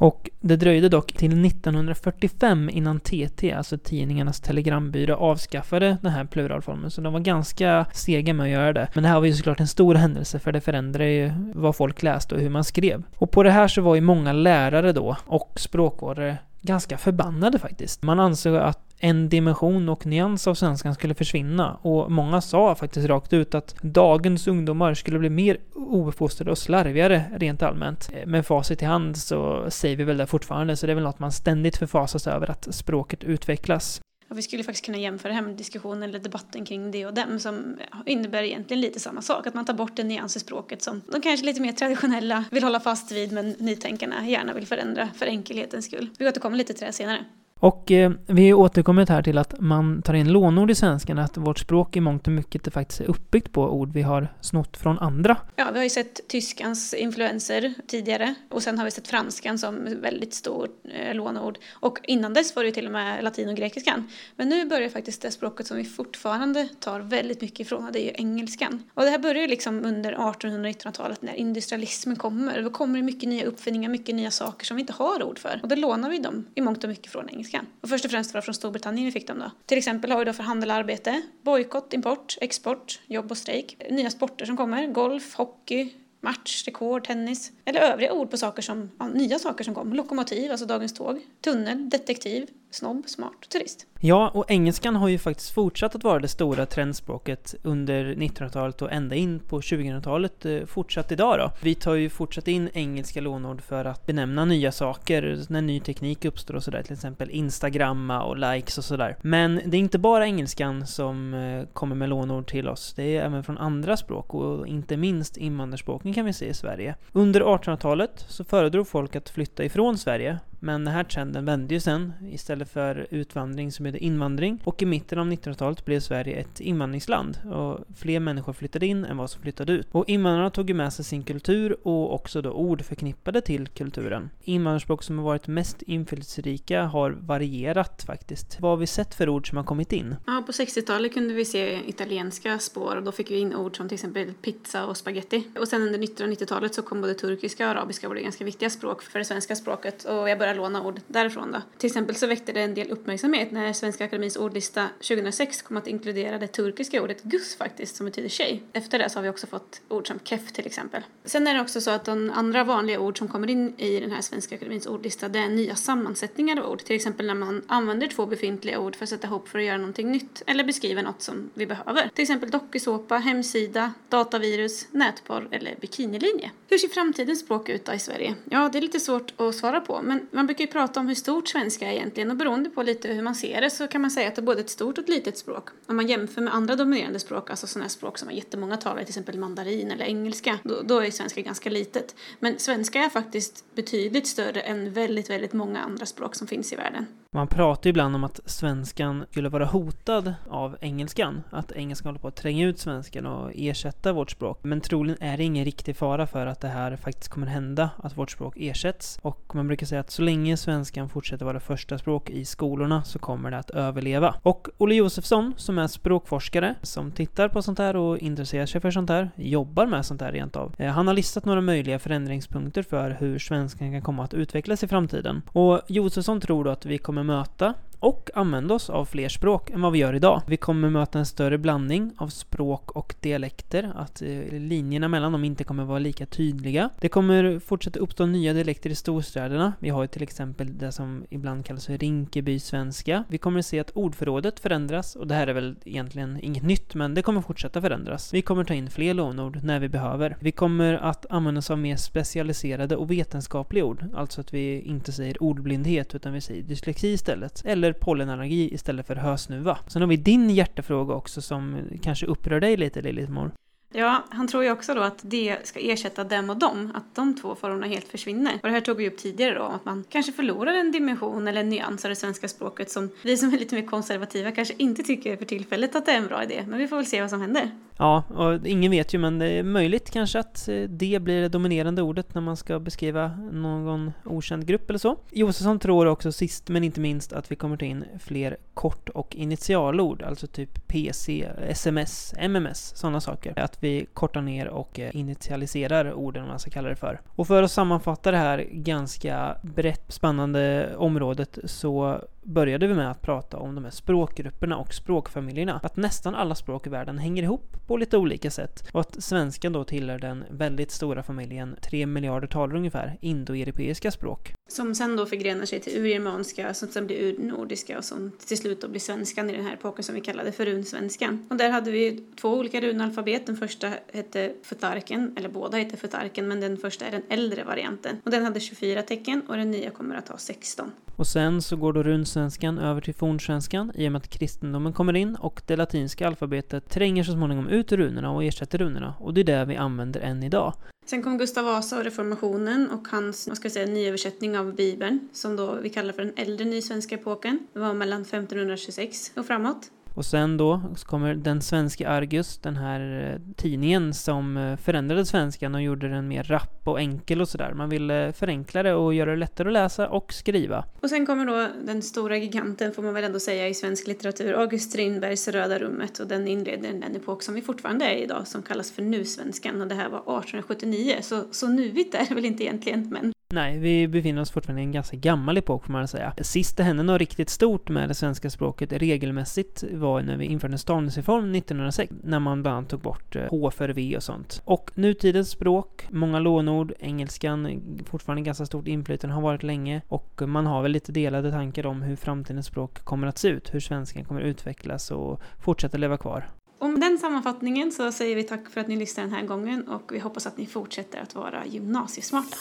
Och 0.00 0.30
det 0.40 0.56
dröjde 0.56 0.88
dock 0.88 1.12
till 1.12 1.46
1945 1.46 2.70
innan 2.70 3.00
TT, 3.00 3.52
alltså 3.52 3.78
tidningarnas 3.78 4.40
telegrambyrå, 4.40 5.14
avskaffade 5.14 5.96
den 6.02 6.12
här 6.12 6.24
pluralformen. 6.24 6.90
Så 6.90 7.00
de 7.00 7.12
var 7.12 7.20
ganska 7.20 7.86
sega 7.92 8.34
med 8.34 8.44
att 8.44 8.50
göra 8.50 8.72
det. 8.72 8.88
Men 8.94 9.02
det 9.02 9.08
här 9.08 9.20
var 9.20 9.26
ju 9.26 9.32
såklart 9.32 9.60
en 9.60 9.68
stor 9.68 9.94
händelse 9.94 10.38
för 10.38 10.52
det 10.52 10.60
förändrade 10.60 11.10
ju 11.10 11.32
vad 11.54 11.76
folk 11.76 12.02
läste 12.02 12.34
och 12.34 12.40
hur 12.40 12.50
man 12.50 12.64
skrev. 12.64 13.02
Och 13.16 13.30
på 13.30 13.42
det 13.42 13.50
här 13.50 13.68
så 13.68 13.82
var 13.82 13.94
ju 13.94 14.00
många 14.00 14.32
lärare 14.32 14.92
då 14.92 15.16
och 15.26 15.60
språkvårdare 15.60 16.38
ganska 16.60 16.98
förbannade 16.98 17.58
faktiskt. 17.58 18.02
Man 18.02 18.20
ansåg 18.20 18.56
att 18.56 18.87
en 19.00 19.28
dimension 19.28 19.88
och 19.88 20.06
nyans 20.06 20.46
av 20.46 20.54
svenskan 20.54 20.94
skulle 20.94 21.14
försvinna 21.14 21.74
och 21.74 22.10
många 22.12 22.40
sa 22.40 22.74
faktiskt 22.74 23.08
rakt 23.08 23.32
ut 23.32 23.54
att 23.54 23.74
dagens 23.82 24.46
ungdomar 24.46 24.94
skulle 24.94 25.18
bli 25.18 25.30
mer 25.30 25.58
ouppfostrade 25.74 26.50
och 26.50 26.58
slarvigare 26.58 27.24
rent 27.36 27.62
allmänt. 27.62 28.10
Med 28.26 28.46
facit 28.46 28.82
i 28.82 28.84
hand 28.84 29.16
så 29.16 29.66
säger 29.70 29.96
vi 29.96 30.04
väl 30.04 30.16
det 30.16 30.26
fortfarande 30.26 30.76
så 30.76 30.86
det 30.86 30.92
är 30.92 30.94
väl 30.94 31.04
något 31.04 31.18
man 31.18 31.32
ständigt 31.32 31.76
förfasas 31.76 32.26
över 32.26 32.50
att 32.50 32.74
språket 32.74 33.24
utvecklas. 33.24 34.00
Ja, 34.28 34.34
vi 34.34 34.42
skulle 34.42 34.64
faktiskt 34.64 34.84
kunna 34.84 34.98
jämföra 34.98 35.28
det 35.28 35.34
här 35.34 35.42
med 35.42 35.56
diskussionen 35.56 36.02
eller 36.02 36.18
debatten 36.18 36.64
kring 36.64 36.90
det 36.90 37.06
och 37.06 37.14
dem 37.14 37.40
som 37.40 37.76
innebär 38.06 38.42
egentligen 38.42 38.80
lite 38.80 39.00
samma 39.00 39.22
sak. 39.22 39.46
Att 39.46 39.54
man 39.54 39.64
tar 39.64 39.74
bort 39.74 39.98
en 39.98 40.08
nyans 40.08 40.36
i 40.36 40.40
språket 40.40 40.82
som 40.82 41.02
de 41.12 41.20
kanske 41.20 41.46
lite 41.46 41.60
mer 41.60 41.72
traditionella 41.72 42.44
vill 42.50 42.62
hålla 42.64 42.80
fast 42.80 43.12
vid 43.12 43.32
men 43.32 43.50
nytänkarna 43.50 44.28
gärna 44.28 44.52
vill 44.52 44.66
förändra 44.66 45.08
för 45.14 45.26
enkelhetens 45.26 45.84
skull. 45.84 46.10
Vi 46.18 46.28
återkommer 46.28 46.56
lite 46.56 46.74
till 46.74 46.86
det 46.86 46.92
senare. 46.92 47.24
Och 47.60 47.90
eh, 47.90 48.12
vi 48.26 48.52
återkommit 48.52 49.08
här 49.08 49.22
till 49.22 49.38
att 49.38 49.60
man 49.60 50.02
tar 50.02 50.14
in 50.14 50.32
lånord 50.32 50.70
i 50.70 50.74
svenskan, 50.74 51.18
att 51.18 51.36
vårt 51.36 51.58
språk 51.58 51.96
i 51.96 52.00
mångt 52.00 52.26
och 52.26 52.32
mycket 52.32 52.66
är 52.66 52.70
faktiskt 52.70 53.00
uppbyggt 53.00 53.52
på 53.52 53.62
ord 53.62 53.92
vi 53.92 54.02
har 54.02 54.34
snott 54.40 54.76
från 54.76 54.98
andra. 54.98 55.36
Ja, 55.56 55.68
vi 55.72 55.78
har 55.78 55.84
ju 55.84 55.90
sett 55.90 56.28
tyskans 56.28 56.94
influenser 56.94 57.74
tidigare 57.86 58.34
och 58.50 58.62
sen 58.62 58.78
har 58.78 58.84
vi 58.84 58.90
sett 58.90 59.08
franskan 59.08 59.58
som 59.58 60.00
väldigt 60.02 60.34
stort 60.34 60.70
eh, 60.94 61.14
lånord. 61.14 61.58
Och 61.72 61.98
innan 62.04 62.34
dess 62.34 62.56
var 62.56 62.62
det 62.62 62.66
ju 62.66 62.72
till 62.72 62.86
och 62.86 62.92
med 62.92 63.24
latin 63.24 63.48
och 63.48 63.56
grekiskan. 63.56 64.08
Men 64.36 64.48
nu 64.48 64.64
börjar 64.64 64.88
faktiskt 64.88 65.22
det 65.22 65.30
språket 65.30 65.66
som 65.66 65.76
vi 65.76 65.84
fortfarande 65.84 66.68
tar 66.80 67.00
väldigt 67.00 67.40
mycket 67.40 67.60
ifrån, 67.60 67.86
och 67.86 67.92
det 67.92 68.00
är 68.00 68.04
ju 68.04 68.12
engelskan. 68.14 68.82
Och 68.94 69.02
det 69.02 69.10
här 69.10 69.18
börjar 69.18 69.42
ju 69.42 69.48
liksom 69.48 69.84
under 69.84 70.12
1800-1900-talet 70.12 71.22
när 71.22 71.34
industrialismen 71.34 72.16
kommer. 72.16 72.62
Då 72.62 72.70
kommer 72.70 72.98
det 72.98 73.04
mycket 73.04 73.28
nya 73.28 73.44
uppfinningar, 73.44 73.90
mycket 73.90 74.14
nya 74.14 74.30
saker 74.30 74.66
som 74.66 74.76
vi 74.76 74.80
inte 74.80 74.92
har 74.92 75.22
ord 75.22 75.38
för. 75.38 75.60
Och 75.62 75.68
då 75.68 75.76
lånar 75.76 76.10
vi 76.10 76.18
dem 76.18 76.46
i 76.54 76.60
mångt 76.60 76.84
och 76.84 76.90
mycket 76.90 77.12
från 77.12 77.28
engelskan 77.28 77.47
engelskan. 77.48 77.66
Och 77.80 77.88
först 77.88 78.04
och 78.04 78.10
främst 78.10 78.34
var 78.34 78.40
det 78.40 78.44
från 78.44 78.54
Storbritannien 78.54 79.06
vi 79.06 79.12
fick 79.12 79.26
dem 79.26 79.38
då. 79.38 79.50
Till 79.66 79.78
exempel 79.78 80.10
har 80.10 80.18
vi 80.18 80.24
då 80.24 80.32
för 80.32 80.42
handel 80.42 80.70
och 80.70 80.76
arbete, 80.76 81.22
bojkott, 81.42 81.92
import, 81.92 82.36
export, 82.40 83.00
jobb 83.06 83.30
och 83.30 83.38
strejk. 83.38 83.76
Nya 83.90 84.10
sporter 84.10 84.46
som 84.46 84.56
kommer, 84.56 84.86
golf, 84.86 85.34
hockey, 85.34 85.92
match, 86.20 86.64
rekord, 86.66 87.04
tennis. 87.06 87.52
Eller 87.68 87.80
övriga 87.80 88.12
ord 88.12 88.30
på 88.30 88.36
saker 88.36 88.62
som, 88.62 88.90
ja, 88.98 89.08
nya 89.08 89.38
saker 89.38 89.64
som 89.64 89.74
kom. 89.74 89.92
Lokomotiv, 89.92 90.50
alltså 90.50 90.66
dagens 90.66 90.94
tåg. 90.94 91.20
Tunnel, 91.40 91.90
detektiv, 91.90 92.46
snobb, 92.70 93.02
smart, 93.06 93.48
turist. 93.52 93.86
Ja, 94.00 94.30
och 94.34 94.50
engelskan 94.50 94.96
har 94.96 95.08
ju 95.08 95.18
faktiskt 95.18 95.50
fortsatt 95.50 95.94
att 95.94 96.04
vara 96.04 96.18
det 96.18 96.28
stora 96.28 96.66
trendspråket 96.66 97.54
under 97.62 98.04
1900-talet 98.04 98.82
och 98.82 98.92
ända 98.92 99.16
in 99.16 99.40
på 99.40 99.60
2000-talet 99.60 100.44
eh, 100.44 100.64
fortsatt 100.66 101.12
idag 101.12 101.38
då. 101.38 101.50
Vi 101.62 101.74
tar 101.74 101.94
ju 101.94 102.10
fortsatt 102.10 102.48
in 102.48 102.70
engelska 102.72 103.20
lånord 103.20 103.62
för 103.62 103.84
att 103.84 104.06
benämna 104.06 104.44
nya 104.44 104.72
saker 104.72 105.44
när 105.48 105.62
ny 105.62 105.80
teknik 105.80 106.24
uppstår 106.24 106.54
och 106.54 106.62
sådär, 106.62 106.82
till 106.82 106.92
exempel 106.92 107.30
instagramma 107.30 108.22
och 108.22 108.36
likes 108.36 108.78
och 108.78 108.84
sådär. 108.84 109.16
Men 109.22 109.60
det 109.66 109.76
är 109.76 109.80
inte 109.80 109.98
bara 109.98 110.26
engelskan 110.26 110.86
som 110.86 111.34
eh, 111.34 111.66
kommer 111.72 111.96
med 111.96 112.08
lånord 112.08 112.50
till 112.50 112.68
oss, 112.68 112.94
det 112.96 113.16
är 113.16 113.24
även 113.24 113.44
från 113.44 113.58
andra 113.58 113.96
språk 113.96 114.34
och 114.34 114.66
inte 114.66 114.96
minst 114.96 115.36
invandrarspråken 115.36 116.14
kan 116.14 116.24
vi 116.24 116.32
se 116.32 116.46
i 116.46 116.54
Sverige. 116.54 116.94
Under 117.12 117.42
1800-talet 117.58 118.24
så 118.28 118.44
föredrog 118.44 118.88
folk 118.88 119.16
att 119.16 119.28
flytta 119.28 119.64
ifrån 119.64 119.98
Sverige 119.98 120.38
men 120.60 120.84
den 120.84 120.94
här 120.94 121.04
trenden 121.04 121.44
vände 121.44 121.74
ju 121.74 121.80
sen. 121.80 122.12
Istället 122.30 122.68
för 122.68 123.06
utvandring 123.10 123.72
så 123.72 123.82
blev 123.82 123.92
det 123.92 124.04
invandring. 124.04 124.60
Och 124.64 124.82
i 124.82 124.86
mitten 124.86 125.18
av 125.18 125.26
1900-talet 125.26 125.84
blev 125.84 126.00
Sverige 126.00 126.36
ett 126.36 126.60
invandringsland. 126.60 127.38
Och 127.52 127.84
fler 127.96 128.20
människor 128.20 128.52
flyttade 128.52 128.86
in 128.86 129.04
än 129.04 129.16
vad 129.16 129.30
som 129.30 129.42
flyttade 129.42 129.72
ut. 129.72 129.86
Och 129.92 130.08
invandrarna 130.08 130.50
tog 130.50 130.70
ju 130.70 130.74
med 130.74 130.92
sig 130.92 131.04
sin 131.04 131.22
kultur 131.22 131.76
och 131.82 132.14
också 132.14 132.42
då 132.42 132.50
ord 132.50 132.82
förknippade 132.82 133.40
till 133.40 133.68
kulturen. 133.68 134.30
Invandrarspråk 134.44 135.02
som 135.02 135.18
har 135.18 135.24
varit 135.24 135.46
mest 135.46 135.82
inflytelserika 135.82 136.82
har 136.82 137.10
varierat 137.10 138.02
faktiskt. 138.02 138.60
Vad 138.60 138.70
har 138.70 138.76
vi 138.76 138.86
sett 138.86 139.14
för 139.14 139.28
ord 139.28 139.48
som 139.48 139.56
har 139.56 139.64
kommit 139.64 139.92
in? 139.92 140.16
Ja, 140.26 140.42
på 140.46 140.52
60-talet 140.52 141.14
kunde 141.14 141.34
vi 141.34 141.44
se 141.44 141.80
italienska 141.86 142.58
spår 142.58 142.96
och 142.96 143.02
då 143.02 143.12
fick 143.12 143.30
vi 143.30 143.38
in 143.38 143.54
ord 143.54 143.76
som 143.76 143.88
till 143.88 143.94
exempel 143.94 144.32
pizza 144.42 144.86
och 144.86 144.96
spaghetti. 144.96 145.44
Och 145.60 145.68
sen 145.68 145.82
under 145.82 145.98
1990-talet 145.98 146.74
så 146.74 146.82
kom 146.82 147.00
både 147.00 147.14
turkiska 147.14 147.64
och 147.64 147.70
arabiska 147.70 148.06
och 148.06 148.12
blev 148.12 148.24
ganska 148.24 148.44
viktiga 148.44 148.70
språk 148.70 149.02
för 149.02 149.18
det 149.18 149.24
svenska 149.24 149.56
språket. 149.56 150.04
Och 150.04 150.28
jag 150.28 150.38
började 150.38 150.47
låna 150.54 150.82
ord 150.82 151.00
därifrån 151.06 151.52
då. 151.52 151.62
Till 151.78 151.86
exempel 151.86 152.16
så 152.16 152.26
väckte 152.26 152.52
det 152.52 152.60
en 152.60 152.74
del 152.74 152.90
uppmärksamhet 152.90 153.50
när 153.50 153.72
Svenska 153.72 154.04
Akademins 154.04 154.36
ordlista 154.36 154.88
2006 154.94 155.62
kom 155.62 155.76
att 155.76 155.86
inkludera 155.86 156.38
det 156.38 156.46
turkiska 156.46 157.02
ordet 157.02 157.22
gus 157.22 157.56
faktiskt, 157.56 157.96
som 157.96 158.06
betyder 158.06 158.28
tjej. 158.28 158.62
Efter 158.72 158.98
det 158.98 159.10
så 159.10 159.18
har 159.18 159.22
vi 159.22 159.28
också 159.28 159.46
fått 159.46 159.80
ord 159.88 160.08
som 160.08 160.18
kef 160.18 160.52
till 160.52 160.66
exempel. 160.66 161.02
Sen 161.24 161.46
är 161.46 161.54
det 161.54 161.60
också 161.60 161.80
så 161.80 161.90
att 161.90 162.04
de 162.04 162.30
andra 162.34 162.64
vanliga 162.64 163.00
ord 163.00 163.18
som 163.18 163.28
kommer 163.28 163.50
in 163.50 163.74
i 163.78 164.00
den 164.00 164.10
här 164.10 164.20
Svenska 164.20 164.54
Akademins 164.54 164.86
ordlista 164.86 165.28
det 165.28 165.38
är 165.38 165.48
nya 165.48 165.74
sammansättningar 165.74 166.60
av 166.60 166.70
ord. 166.70 166.84
Till 166.84 166.96
exempel 166.96 167.26
när 167.26 167.34
man 167.34 167.62
använder 167.66 168.06
två 168.06 168.26
befintliga 168.26 168.78
ord 168.78 168.96
för 168.96 169.04
att 169.04 169.08
sätta 169.08 169.26
ihop 169.26 169.48
för 169.48 169.58
att 169.58 169.64
göra 169.64 169.76
någonting 169.76 170.12
nytt 170.12 170.42
eller 170.46 170.64
beskriva 170.64 171.02
något 171.02 171.22
som 171.22 171.50
vi 171.54 171.66
behöver. 171.66 172.10
Till 172.14 172.22
exempel 172.22 172.50
dokusåpa, 172.50 173.16
hemsida, 173.16 173.92
datavirus, 174.08 174.86
nätporr 174.90 175.48
eller 175.50 175.76
bikinilinje. 175.80 176.50
Hur 176.68 176.78
ser 176.78 176.88
framtidens 176.88 177.40
språk 177.40 177.68
ut 177.68 177.84
då 177.84 177.92
i 177.92 177.98
Sverige? 177.98 178.34
Ja, 178.44 178.68
det 178.72 178.78
är 178.78 178.82
lite 178.82 179.00
svårt 179.00 179.40
att 179.40 179.54
svara 179.54 179.80
på, 179.80 180.02
men 180.02 180.28
man 180.38 180.46
brukar 180.46 180.64
ju 180.64 180.70
prata 180.70 181.00
om 181.00 181.08
hur 181.08 181.14
stort 181.14 181.48
svenska 181.48 181.86
är 181.86 181.92
egentligen 181.92 182.30
och 182.30 182.36
beroende 182.36 182.70
på 182.70 182.82
lite 182.82 183.08
hur 183.08 183.22
man 183.22 183.34
ser 183.34 183.60
det 183.60 183.70
så 183.70 183.88
kan 183.88 184.00
man 184.00 184.10
säga 184.10 184.28
att 184.28 184.34
det 184.34 184.40
är 184.40 184.44
både 184.44 184.60
ett 184.60 184.70
stort 184.70 184.98
och 184.98 185.04
ett 185.04 185.10
litet 185.10 185.38
språk. 185.38 185.68
Om 185.86 185.96
man 185.96 186.06
jämför 186.06 186.40
med 186.42 186.54
andra 186.54 186.76
dominerande 186.76 187.20
språk, 187.20 187.50
alltså 187.50 187.66
sådana 187.66 187.84
här 187.84 187.90
språk 187.90 188.18
som 188.18 188.28
har 188.28 188.34
jättemånga 188.34 188.76
talare, 188.76 189.04
till 189.04 189.10
exempel 189.10 189.38
mandarin 189.38 189.90
eller 189.90 190.04
engelska, 190.04 190.58
då, 190.62 190.82
då 190.82 190.98
är 190.98 191.10
svenska 191.10 191.40
ganska 191.40 191.70
litet. 191.70 192.14
Men 192.38 192.58
svenska 192.58 192.98
är 193.04 193.08
faktiskt 193.08 193.64
betydligt 193.74 194.26
större 194.26 194.60
än 194.60 194.92
väldigt, 194.92 195.30
väldigt 195.30 195.52
många 195.52 195.80
andra 195.80 196.06
språk 196.06 196.34
som 196.34 196.46
finns 196.46 196.72
i 196.72 196.76
världen. 196.76 197.06
Man 197.34 197.48
pratar 197.48 197.90
ibland 197.90 198.14
om 198.14 198.24
att 198.24 198.40
svenskan 198.44 199.24
skulle 199.30 199.48
vara 199.48 199.64
hotad 199.64 200.34
av 200.50 200.76
engelskan. 200.80 201.42
Att 201.50 201.72
engelskan 201.72 202.06
håller 202.06 202.20
på 202.20 202.28
att 202.28 202.36
tränga 202.36 202.66
ut 202.66 202.78
svenskan 202.78 203.26
och 203.26 203.50
ersätta 203.54 204.12
vårt 204.12 204.30
språk. 204.30 204.58
Men 204.62 204.80
troligen 204.80 205.18
är 205.20 205.36
det 205.36 205.44
ingen 205.44 205.64
riktig 205.64 205.96
fara 205.96 206.26
för 206.26 206.46
att 206.46 206.60
det 206.60 206.68
här 206.68 206.96
faktiskt 206.96 207.28
kommer 207.28 207.46
hända, 207.46 207.90
att 207.96 208.16
vårt 208.18 208.30
språk 208.30 208.54
ersätts. 208.56 209.18
Och 209.22 209.54
man 209.54 209.66
brukar 209.66 209.86
säga 209.86 210.00
att 210.00 210.10
så 210.10 210.22
länge 210.22 210.56
svenskan 210.56 211.08
fortsätter 211.08 211.44
vara 211.44 211.60
första 211.60 211.98
språk 211.98 212.30
i 212.30 212.44
skolorna 212.44 213.04
så 213.04 213.18
kommer 213.18 213.50
det 213.50 213.58
att 213.58 213.70
överleva. 213.70 214.34
Och 214.42 214.68
Olle 214.78 214.94
Josefsson, 214.94 215.54
som 215.56 215.78
är 215.78 215.86
språkforskare, 215.86 216.74
som 216.82 217.12
tittar 217.12 217.48
på 217.48 217.62
sånt 217.62 217.78
här 217.78 217.96
och 217.96 218.18
intresserar 218.18 218.66
sig 218.66 218.80
för 218.80 218.90
sånt 218.90 219.10
här, 219.10 219.30
jobbar 219.36 219.86
med 219.86 220.06
sånt 220.06 220.20
här 220.20 220.32
rent 220.32 220.56
av. 220.56 220.74
Eh, 220.78 220.90
han 220.90 221.06
har 221.06 221.14
listat 221.14 221.44
några 221.44 221.60
möjliga 221.60 221.98
förändringspunkter 221.98 222.82
för 222.82 223.10
hur 223.10 223.38
svenskan 223.38 223.92
kan 223.92 224.02
komma 224.02 224.24
att 224.24 224.34
utvecklas 224.34 224.82
i 224.82 224.88
framtiden. 224.88 225.42
Och 225.52 225.80
Josefsson 225.88 226.40
tror 226.40 226.64
då 226.64 226.70
att 226.70 226.86
vi 226.86 226.98
kommer 226.98 227.17
möta 227.22 227.74
och 228.00 228.30
använda 228.34 228.74
oss 228.74 228.90
av 228.90 229.04
fler 229.04 229.28
språk 229.28 229.70
än 229.70 229.80
vad 229.80 229.92
vi 229.92 229.98
gör 229.98 230.14
idag. 230.14 230.42
Vi 230.46 230.56
kommer 230.56 230.90
möta 230.90 231.18
en 231.18 231.26
större 231.26 231.58
blandning 231.58 232.12
av 232.16 232.28
språk 232.28 232.90
och 232.90 233.14
dialekter, 233.20 233.92
att 233.96 234.22
eh, 234.22 234.28
linjerna 234.50 235.08
mellan 235.08 235.32
dem 235.32 235.44
inte 235.44 235.64
kommer 235.64 235.84
vara 235.84 235.98
lika 235.98 236.26
tydliga. 236.26 236.90
Det 237.00 237.08
kommer 237.08 237.58
fortsätta 237.58 237.98
uppstå 237.98 238.26
nya 238.26 238.52
dialekter 238.52 238.90
i 238.90 238.94
storstäderna. 238.94 239.72
Vi 239.78 239.88
har 239.88 240.02
ju 240.02 240.08
till 240.08 240.22
exempel 240.22 240.78
det 240.78 240.92
som 240.92 241.24
ibland 241.30 241.64
kallas 241.66 241.86
för 241.86 241.98
Rinkeby-svenska. 241.98 243.24
Vi 243.28 243.38
kommer 243.38 243.62
se 243.62 243.80
att 243.80 243.90
ordförrådet 243.90 244.60
förändras 244.60 245.16
och 245.16 245.26
det 245.26 245.34
här 245.34 245.46
är 245.46 245.54
väl 245.54 245.76
egentligen 245.84 246.38
inget 246.42 246.62
nytt, 246.62 246.94
men 246.94 247.14
det 247.14 247.22
kommer 247.22 247.40
fortsätta 247.40 247.80
förändras. 247.80 248.34
Vi 248.34 248.42
kommer 248.42 248.64
ta 248.64 248.74
in 248.74 248.90
fler 248.90 249.14
lånord 249.14 249.58
när 249.62 249.80
vi 249.80 249.88
behöver. 249.88 250.36
Vi 250.40 250.52
kommer 250.52 250.94
att 250.94 251.26
använda 251.30 251.58
oss 251.58 251.70
av 251.70 251.78
mer 251.78 251.96
specialiserade 251.96 252.96
och 252.96 253.10
vetenskapliga 253.10 253.84
ord, 253.84 254.04
alltså 254.14 254.40
att 254.40 254.54
vi 254.54 254.80
inte 254.80 255.12
säger 255.12 255.42
ordblindhet 255.42 256.14
utan 256.14 256.32
vi 256.32 256.40
säger 256.40 256.62
dyslexi 256.62 257.08
istället. 257.08 257.62
Eller 257.64 257.87
pollenallergi 257.92 258.74
istället 258.74 259.06
för 259.06 259.16
hösnuva. 259.16 259.78
Sen 259.86 260.02
har 260.02 260.08
vi 260.08 260.16
din 260.16 260.50
hjärtefråga 260.50 261.14
också 261.14 261.42
som 261.42 261.76
kanske 262.02 262.26
upprör 262.26 262.60
dig 262.60 262.76
lite 262.76 263.02
Lillemor. 263.02 263.50
Ja, 263.92 264.24
han 264.30 264.48
tror 264.48 264.64
ju 264.64 264.70
också 264.70 264.94
då 264.94 265.00
att 265.00 265.18
det 265.22 265.56
ska 265.64 265.80
ersätta 265.80 266.24
dem 266.24 266.50
och 266.50 266.56
dem, 266.56 266.92
att 266.94 267.14
de 267.14 267.36
två 267.36 267.54
formerna 267.54 267.86
helt 267.86 268.08
försvinner. 268.08 268.52
Och 268.62 268.68
det 268.68 268.70
här 268.70 268.80
tog 268.80 268.96
vi 268.96 269.08
upp 269.08 269.18
tidigare 269.18 269.54
då, 269.54 269.62
att 269.62 269.84
man 269.84 270.04
kanske 270.08 270.32
förlorar 270.32 270.74
en 270.74 270.92
dimension 270.92 271.48
eller 271.48 271.60
en 271.60 271.68
nyans 271.68 272.04
av 272.04 272.08
det 272.08 272.16
svenska 272.16 272.48
språket 272.48 272.90
som 272.90 273.10
vi 273.22 273.36
som 273.36 273.54
är 273.54 273.58
lite 273.58 273.74
mer 273.74 273.86
konservativa 273.86 274.52
kanske 274.52 274.74
inte 274.78 275.02
tycker 275.02 275.36
för 275.36 275.44
tillfället 275.44 275.96
att 275.96 276.06
det 276.06 276.12
är 276.12 276.16
en 276.16 276.26
bra 276.26 276.42
idé. 276.42 276.64
Men 276.66 276.78
vi 276.78 276.88
får 276.88 276.96
väl 276.96 277.06
se 277.06 277.20
vad 277.20 277.30
som 277.30 277.40
händer. 277.40 277.70
Ja, 277.98 278.22
och 278.28 278.66
ingen 278.66 278.90
vet 278.90 279.14
ju, 279.14 279.18
men 279.18 279.38
det 279.38 279.46
är 279.46 279.62
möjligt 279.62 280.10
kanske 280.10 280.38
att 280.38 280.68
eh, 280.68 280.82
det 280.82 281.22
blir 281.22 281.40
det 281.40 281.48
dominerande 281.48 282.02
ordet 282.02 282.34
när 282.34 282.42
man 282.42 282.56
ska 282.56 282.78
beskriva 282.78 283.28
någon 283.52 284.12
okänd 284.24 284.66
grupp 284.66 284.90
eller 284.90 284.98
så. 284.98 285.16
Josefsson 285.30 285.78
tror 285.78 286.06
också 286.06 286.32
sist 286.32 286.68
men 286.68 286.84
inte 286.84 287.00
minst 287.00 287.32
att 287.32 287.52
vi 287.52 287.56
kommer 287.56 287.76
ta 287.76 287.84
in 287.84 288.04
fler 288.20 288.56
kort 288.74 289.08
och 289.08 289.36
initialord, 289.36 290.22
alltså 290.22 290.46
typ 290.46 290.88
PC, 290.88 291.48
sms, 291.68 292.34
MMS, 292.38 292.96
sådana 292.96 293.20
saker. 293.20 293.58
Att 293.58 293.82
vi 293.82 294.06
kortar 294.14 294.42
ner 294.42 294.68
och 294.68 295.00
eh, 295.00 295.16
initialiserar 295.16 296.12
orden, 296.12 296.42
om 296.42 296.48
man 296.48 296.58
ska 296.58 296.70
kalla 296.70 296.88
det 296.88 296.96
för. 296.96 297.20
Och 297.28 297.46
för 297.46 297.62
att 297.62 297.70
sammanfatta 297.70 298.30
det 298.30 298.36
här 298.36 298.66
ganska 298.72 299.56
brett 299.62 300.12
spännande 300.12 300.94
området 300.96 301.58
så 301.64 302.20
började 302.48 302.86
vi 302.86 302.94
med 302.94 303.10
att 303.10 303.22
prata 303.22 303.56
om 303.56 303.74
de 303.74 303.84
här 303.84 303.90
språkgrupperna 303.90 304.76
och 304.76 304.94
språkfamiljerna. 304.94 305.80
Att 305.82 305.96
nästan 305.96 306.34
alla 306.34 306.54
språk 306.54 306.86
i 306.86 306.90
världen 306.90 307.18
hänger 307.18 307.42
ihop 307.42 307.76
på 307.86 307.96
lite 307.96 308.16
olika 308.16 308.50
sätt. 308.50 308.88
Och 308.92 309.00
att 309.00 309.22
svenskan 309.22 309.72
då 309.72 309.84
tillhör 309.84 310.18
den 310.18 310.44
väldigt 310.50 310.90
stora 310.90 311.22
familjen, 311.22 311.76
3 311.82 312.06
miljarder 312.06 312.48
talare 312.48 312.78
ungefär, 312.78 313.18
indoeuropeiska 313.20 314.10
språk. 314.10 314.54
Som 314.68 314.94
sen 314.94 315.16
då 315.16 315.26
förgrenar 315.26 315.64
sig 315.64 315.80
till 315.80 315.98
urgermanska, 315.98 316.74
som 316.74 316.88
sen 316.88 317.06
blir 317.06 317.22
urnordiska 317.22 317.98
och 317.98 318.04
som 318.04 318.32
till 318.46 318.58
slut 318.58 318.80
då 318.80 318.88
blir 318.88 319.00
svenskan 319.00 319.50
i 319.50 319.56
den 319.56 319.64
här 319.64 319.72
epoken 319.72 320.04
som 320.04 320.14
vi 320.14 320.20
kallade 320.20 320.52
för 320.52 320.66
runsvenskan. 320.66 321.46
Och 321.50 321.56
där 321.56 321.70
hade 321.70 321.90
vi 321.90 322.24
två 322.40 322.48
olika 322.48 322.80
runalfabet. 322.80 323.46
Den 323.46 323.56
första 323.56 323.90
hette 324.12 324.52
futarken, 324.62 325.34
eller 325.36 325.48
båda 325.48 325.78
hette 325.78 325.96
futarken, 325.96 326.48
men 326.48 326.60
den 326.60 326.76
första 326.76 327.06
är 327.06 327.10
den 327.10 327.22
äldre 327.28 327.64
varianten. 327.64 328.16
Och 328.24 328.30
den 328.30 328.44
hade 328.44 328.60
24 328.60 329.02
tecken 329.02 329.42
och 329.48 329.56
den 329.56 329.70
nya 329.70 329.90
kommer 329.90 330.16
att 330.16 330.28
ha 330.28 330.36
16. 330.38 330.92
Och 331.16 331.26
sen 331.26 331.62
så 331.62 331.76
går 331.76 331.92
då 331.92 332.02
runsvenskan 332.02 332.37
över 332.78 333.00
till 333.00 333.14
fornsvenskan 333.14 333.92
i 333.94 334.08
och 334.08 334.12
med 334.12 334.18
att 334.18 334.28
kristendomen 334.28 334.92
kommer 334.92 335.16
in 335.16 335.36
och 335.36 335.62
det 335.66 335.76
latinska 335.76 336.26
alfabetet 336.26 336.90
tränger 336.90 337.24
så 337.24 337.32
småningom 337.32 337.68
ut 337.68 337.92
runorna 337.92 338.30
och 338.30 338.44
ersätter 338.44 338.78
runorna. 338.78 339.14
Och 339.20 339.34
det 339.34 339.40
är 339.40 339.44
det 339.44 339.64
vi 339.64 339.76
använder 339.76 340.20
än 340.20 340.42
idag. 340.42 340.74
Sen 341.06 341.22
kom 341.22 341.38
Gustav 341.38 341.64
Vasa 341.64 341.98
och 341.98 342.04
reformationen 342.04 342.90
och 342.90 343.08
hans 343.08 343.48
vad 343.48 343.56
ska 343.56 343.66
jag 343.66 343.72
säga, 343.72 343.86
nyöversättning 343.86 344.58
av 344.58 344.74
Bibeln 344.74 345.28
som 345.32 345.56
då 345.56 345.74
vi 345.82 345.90
kallar 345.90 346.12
för 346.12 346.22
den 346.24 346.34
äldre 346.36 346.64
nysvenska 346.64 347.14
epoken. 347.14 347.58
Det 347.72 347.78
var 347.78 347.94
mellan 347.94 348.22
1526 348.22 349.32
och 349.36 349.46
framåt. 349.46 349.90
Och 350.14 350.24
sen 350.24 350.56
då 350.56 350.80
så 350.96 351.06
kommer 351.06 351.34
den 351.34 351.62
svenska 351.62 352.08
Argus, 352.08 352.58
den 352.58 352.76
här 352.76 353.30
eh, 353.32 353.54
tidningen 353.56 354.14
som 354.14 354.56
eh, 354.56 354.76
förändrade 354.76 355.26
svenskan 355.26 355.74
och 355.74 355.82
gjorde 355.82 356.08
den 356.08 356.28
mer 356.28 356.42
rapp 356.42 356.80
och 356.84 357.00
enkel 357.00 357.40
och 357.40 357.48
sådär. 357.48 357.72
Man 357.74 357.88
ville 357.88 358.26
eh, 358.26 358.32
förenkla 358.32 358.82
det 358.82 358.94
och 358.94 359.14
göra 359.14 359.30
det 359.30 359.36
lättare 359.36 359.68
att 359.68 359.72
läsa 359.72 360.08
och 360.08 360.32
skriva. 360.32 360.84
Och 361.00 361.10
sen 361.10 361.26
kommer 361.26 361.46
då 361.46 361.68
den 361.86 362.02
stora 362.02 362.36
giganten, 362.36 362.92
får 362.92 363.02
man 363.02 363.14
väl 363.14 363.24
ändå 363.24 363.40
säga, 363.40 363.68
i 363.68 363.74
svensk 363.74 364.06
litteratur, 364.06 364.52
August 364.52 364.90
Strindbergs 364.90 365.48
Röda 365.48 365.78
rummet 365.78 366.18
och 366.18 366.26
den 366.26 366.48
inleder 366.48 366.92
den 366.92 367.16
epok 367.16 367.42
som 367.42 367.54
vi 367.54 367.62
fortfarande 367.62 368.04
är 368.04 368.16
i 368.16 368.22
idag 368.22 368.46
som 368.46 368.62
kallas 368.62 368.92
för 368.92 369.02
nusvenskan 369.02 369.80
och 369.80 369.86
det 369.86 369.94
här 369.94 370.08
var 370.08 370.18
1879 370.18 371.16
så, 371.20 371.44
så 371.50 371.68
nuvigt 371.68 372.14
är 372.14 372.26
det 372.28 372.34
väl 372.34 372.44
inte 372.44 372.64
egentligen 372.64 373.08
men 373.10 373.32
Nej, 373.54 373.78
vi 373.78 374.08
befinner 374.08 374.42
oss 374.42 374.50
fortfarande 374.50 374.82
i 374.82 374.84
en 374.84 374.92
ganska 374.92 375.16
gammal 375.16 375.56
epok 375.56 375.84
får 375.84 375.92
man 375.92 376.08
säga. 376.08 376.34
Sist 376.40 376.76
det 376.76 376.82
hände 376.82 377.02
något 377.02 377.18
riktigt 377.18 377.50
stort 377.50 377.88
med 377.88 378.08
det 378.08 378.14
svenska 378.14 378.50
språket 378.50 378.92
regelmässigt 378.92 379.84
var 379.92 380.22
när 380.22 380.36
vi 380.36 380.44
införde 380.44 380.74
en 380.74 380.78
stavningsreform 380.78 381.54
1906, 381.54 382.12
när 382.24 382.38
man 382.38 382.62
bland 382.62 382.76
annat 382.76 382.90
tog 382.90 383.00
bort 383.00 383.36
eh, 383.36 383.42
H 383.50 383.70
för 383.70 383.88
V 383.88 384.16
och 384.16 384.22
sånt. 384.22 384.62
Och 384.64 384.90
nutidens 384.94 385.50
språk, 385.50 386.06
många 386.10 386.38
lånord, 386.38 386.92
engelskan, 386.98 387.82
fortfarande 388.06 388.42
ganska 388.42 388.66
stort 388.66 388.88
inflytande, 388.88 389.34
har 389.34 389.42
varit 389.42 389.62
länge 389.62 390.02
och 390.08 390.42
man 390.46 390.66
har 390.66 390.82
väl 390.82 390.92
lite 390.92 391.12
delade 391.12 391.50
tankar 391.50 391.86
om 391.86 392.02
hur 392.02 392.16
framtidens 392.16 392.66
språk 392.66 393.04
kommer 393.04 393.26
att 393.26 393.38
se 393.38 393.48
ut, 393.48 393.74
hur 393.74 393.80
svenskan 393.80 394.24
kommer 394.24 394.40
att 394.40 394.46
utvecklas 394.46 395.10
och 395.10 395.40
fortsätta 395.60 395.98
leva 395.98 396.16
kvar. 396.16 396.48
Och 396.78 396.90
med 396.90 397.00
den 397.00 397.18
sammanfattningen 397.18 397.92
så 397.92 398.12
säger 398.12 398.36
vi 398.36 398.42
tack 398.42 398.70
för 398.70 398.80
att 398.80 398.88
ni 398.88 398.96
lyssnade 398.96 399.28
den 399.28 399.38
här 399.38 399.46
gången 399.46 399.88
och 399.88 400.12
vi 400.12 400.18
hoppas 400.18 400.46
att 400.46 400.58
ni 400.58 400.66
fortsätter 400.66 401.20
att 401.20 401.34
vara 401.34 401.66
gymnasiesmarta. 401.66 402.56